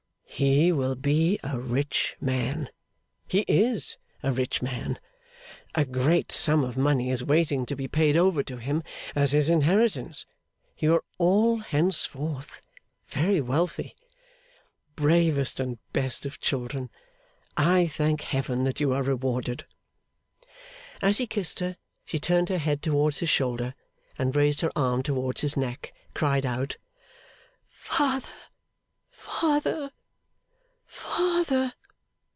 'He 0.33 0.71
will 0.71 0.95
be 0.95 1.39
a 1.43 1.59
rich 1.59 2.15
man. 2.19 2.69
He 3.27 3.41
is 3.47 3.97
a 4.23 4.31
rich 4.33 4.59
man. 4.63 4.97
A 5.75 5.85
great 5.85 6.31
sum 6.31 6.63
of 6.63 6.75
money 6.75 7.11
is 7.11 7.23
waiting 7.23 7.63
to 7.67 7.75
be 7.75 7.87
paid 7.87 8.17
over 8.17 8.41
to 8.41 8.57
him 8.57 8.81
as 9.15 9.33
his 9.33 9.49
inheritance; 9.49 10.25
you 10.79 10.95
are 10.95 11.03
all 11.19 11.57
henceforth 11.59 12.63
very 13.07 13.39
wealthy. 13.39 13.95
Bravest 14.95 15.59
and 15.59 15.77
best 15.93 16.25
of 16.25 16.39
children, 16.39 16.89
I 17.55 17.85
thank 17.85 18.21
Heaven 18.23 18.63
that 18.63 18.79
you 18.79 18.93
are 18.93 19.03
rewarded!' 19.03 19.65
As 21.03 21.19
he 21.19 21.27
kissed 21.27 21.59
her, 21.59 21.77
she 22.03 22.17
turned 22.17 22.49
her 22.49 22.57
head 22.57 22.81
towards 22.81 23.19
his 23.19 23.29
shoulder, 23.29 23.75
and 24.17 24.35
raised 24.35 24.61
her 24.61 24.71
arm 24.75 25.03
towards 25.03 25.41
his 25.41 25.55
neck; 25.55 25.93
cried 26.15 26.47
out 26.47 26.77
'Father! 27.67 28.27
Father! 29.11 29.91
Father! 30.93 31.73